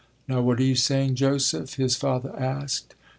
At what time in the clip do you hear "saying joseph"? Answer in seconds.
0.73-1.75